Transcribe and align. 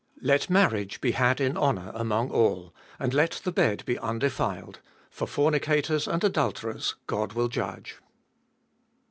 4. 0.15 0.19
Let 0.29 0.49
marriage 0.49 0.99
be 0.99 1.11
had 1.11 1.39
In 1.39 1.55
honour 1.55 1.91
among 1.93 2.31
all, 2.31 2.73
and 2.97 3.13
let 3.13 3.39
the 3.43 3.51
bed 3.51 3.85
be 3.85 3.97
undeflled: 3.97 4.77
for 5.11 5.27
fornicators 5.27 6.07
and 6.07 6.23
adulterers 6.23 6.95
God 7.05 7.33
will 7.33 7.49
judge. 7.49 7.99